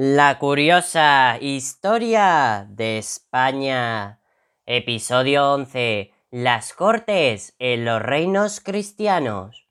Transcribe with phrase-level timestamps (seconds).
[0.00, 4.20] La curiosa historia de España.
[4.64, 6.12] Episodio 11.
[6.30, 9.66] Las Cortes en los reinos cristianos.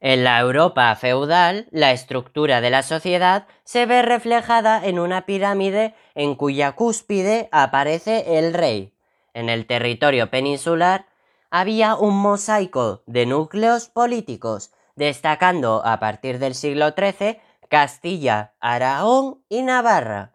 [0.00, 5.94] En la Europa feudal, la estructura de la sociedad se ve reflejada en una pirámide
[6.14, 8.92] en cuya cúspide aparece el rey.
[9.32, 11.06] En el territorio peninsular
[11.48, 17.40] había un mosaico de núcleos políticos, destacando a partir del siglo XIII
[17.74, 20.30] Castilla, Aragón y Navarra.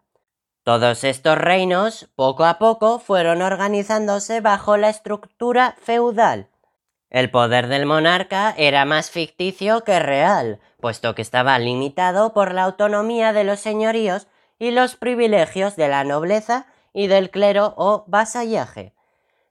[0.62, 6.50] Todos estos reinos, poco a poco, fueron organizándose bajo la estructura feudal.
[7.08, 12.64] El poder del monarca era más ficticio que real, puesto que estaba limitado por la
[12.64, 14.26] autonomía de los señoríos
[14.58, 18.92] y los privilegios de la nobleza y del clero o vasallaje.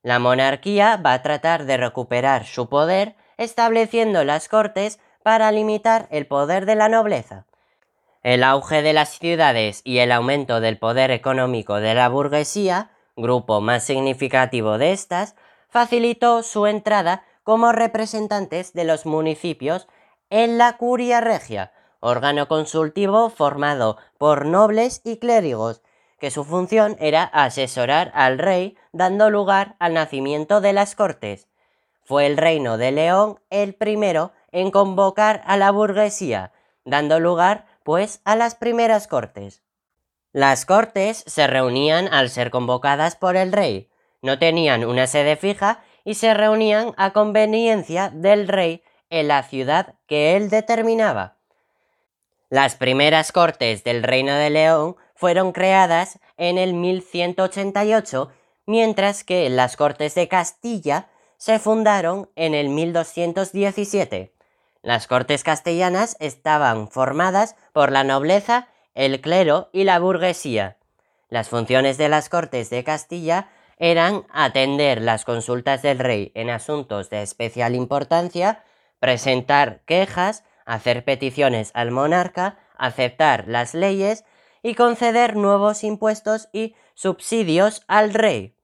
[0.03, 6.27] La monarquía va a tratar de recuperar su poder estableciendo las cortes para limitar el
[6.27, 7.47] poder de la nobleza.
[8.21, 13.61] El auge de las ciudades y el aumento del poder económico de la burguesía, grupo
[13.61, 15.35] más significativo de estas,
[15.69, 19.87] facilitó su entrada como representantes de los municipios
[20.29, 25.81] en la curia regia, órgano consultivo formado por nobles y clérigos,
[26.19, 31.47] que su función era asesorar al rey dando lugar al nacimiento de las cortes.
[32.03, 36.51] Fue el reino de León el primero en convocar a la burguesía,
[36.83, 37.68] dando lugar
[38.23, 39.63] a las primeras cortes.
[40.31, 43.89] Las cortes se reunían al ser convocadas por el rey,
[44.21, 49.95] no tenían una sede fija y se reunían a conveniencia del rey en la ciudad
[50.05, 51.37] que él determinaba.
[52.49, 58.29] Las primeras cortes del Reino de León fueron creadas en el 1188,
[58.67, 64.31] mientras que las cortes de Castilla se fundaron en el 1217.
[64.81, 70.77] Las cortes castellanas estaban formadas por la nobleza, el clero y la burguesía.
[71.29, 77.09] Las funciones de las cortes de Castilla eran atender las consultas del rey en asuntos
[77.09, 78.63] de especial importancia,
[78.99, 84.23] presentar quejas, hacer peticiones al monarca, aceptar las leyes
[84.63, 88.55] y conceder nuevos impuestos y subsidios al rey.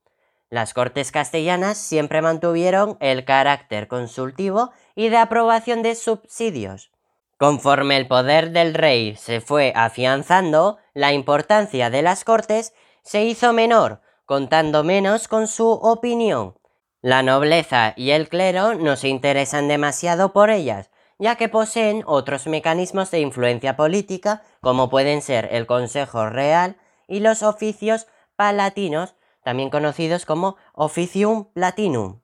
[0.55, 6.91] Las Cortes castellanas siempre mantuvieron el carácter consultivo y de aprobación de subsidios.
[7.37, 12.73] Conforme el poder del rey se fue afianzando, la importancia de las Cortes
[13.03, 16.57] se hizo menor, contando menos con su opinión.
[17.01, 20.89] La nobleza y el clero no se interesan demasiado por ellas,
[21.19, 26.77] ya que poseen otros mecanismos de influencia política, como pueden ser el Consejo Real
[27.09, 29.14] y los oficios palatinos,
[29.45, 32.19] también conocidos como Officium Platinum.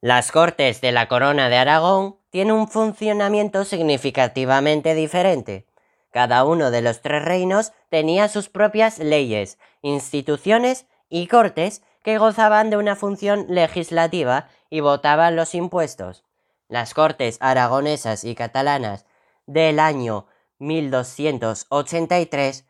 [0.00, 5.66] Las Cortes de la Corona de Aragón tienen un funcionamiento significativamente diferente.
[6.12, 12.70] Cada uno de los tres reinos tenía sus propias leyes, instituciones y cortes que gozaban
[12.70, 16.22] de una función legislativa y votaban los impuestos.
[16.68, 19.04] Las Cortes aragonesas y catalanas
[19.46, 20.28] del año
[20.60, 22.66] 1283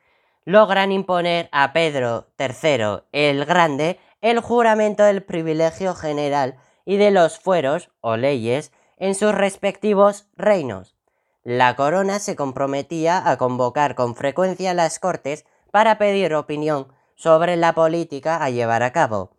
[0.47, 7.39] logran imponer a Pedro III el Grande el juramento del privilegio general y de los
[7.39, 10.97] fueros o leyes en sus respectivos reinos.
[11.43, 17.75] La corona se comprometía a convocar con frecuencia las cortes para pedir opinión sobre la
[17.75, 19.33] política a llevar a cabo.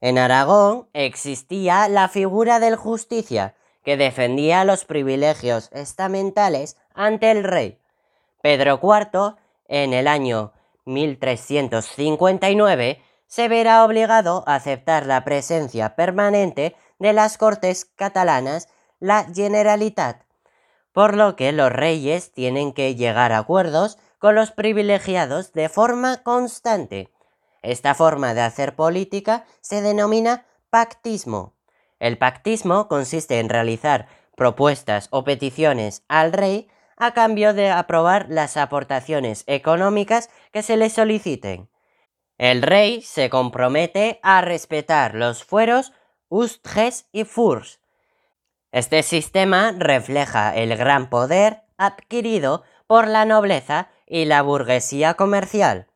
[0.00, 7.78] En Aragón existía la figura del justicia, que defendía los privilegios estamentales ante el rey.
[8.42, 9.36] Pedro IV,
[9.70, 10.52] en el año
[10.84, 20.24] 1359, se verá obligado a aceptar la presencia permanente de las Cortes catalanas, la Generalitat,
[20.92, 26.24] por lo que los reyes tienen que llegar a acuerdos con los privilegiados de forma
[26.24, 27.12] constante.
[27.62, 31.54] Esta forma de hacer política se denomina pactismo.
[32.00, 36.68] El pactismo consiste en realizar propuestas o peticiones al rey
[37.00, 41.68] a cambio de aprobar las aportaciones económicas que se le soliciten.
[42.38, 45.92] El rey se compromete a respetar los fueros,
[46.28, 47.80] ustres y furs.
[48.70, 55.88] Este sistema refleja el gran poder adquirido por la nobleza y la burguesía comercial.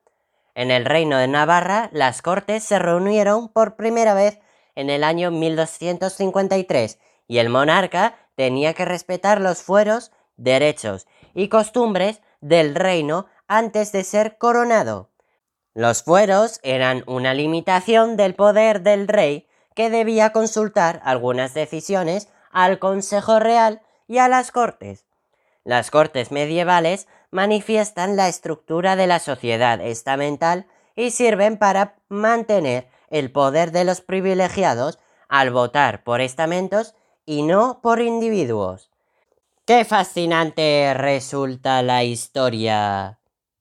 [0.55, 4.41] En el reino de Navarra, las cortes se reunieron por primera vez
[4.75, 12.21] en el año 1253 y el monarca tenía que respetar los fueros derechos y costumbres
[12.41, 15.11] del reino antes de ser coronado.
[15.75, 22.79] Los fueros eran una limitación del poder del rey que debía consultar algunas decisiones al
[22.79, 25.05] Consejo Real y a las Cortes.
[25.65, 33.33] Las Cortes medievales manifiestan la estructura de la sociedad estamental y sirven para mantener el
[33.33, 34.99] poder de los privilegiados
[35.29, 36.95] al votar por estamentos
[37.27, 38.94] y no por individuos.
[39.69, 43.19] ¡Qué fascinante resulta la historia!